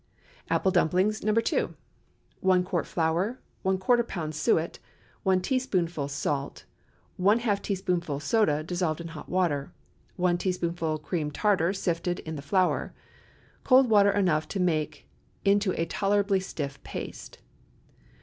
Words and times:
APPLE 0.49 0.71
DUMPLINGS. 0.71 1.21
(No. 1.23 1.31
2.) 1.31 1.67
✠ 1.67 1.73
1 2.39 2.63
quart 2.63 2.87
flour. 2.87 3.37
¼ 3.65 3.77
lb. 3.79 4.33
suet. 4.33 4.79
1 5.21 5.41
teaspoonful 5.41 6.07
salt. 6.07 6.65
½ 7.21 7.61
teaspoonful 7.61 8.19
soda 8.19 8.63
dissolved 8.63 8.99
in 8.99 9.09
hot 9.09 9.29
water. 9.29 9.71
1 10.15 10.39
teaspoonful 10.39 10.97
cream 10.97 11.29
tartar 11.29 11.71
sifted 11.71 12.17
in 12.21 12.35
the 12.35 12.41
flour. 12.41 12.93
Cold 13.63 13.91
water 13.91 14.09
enough 14.09 14.47
to 14.47 14.59
make 14.59 15.07
into 15.45 15.71
a 15.79 15.85
tolerably 15.85 16.39
stiff 16.39 16.81
paste. 16.83 17.37